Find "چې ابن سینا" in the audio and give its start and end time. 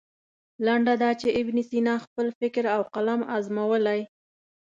1.21-1.95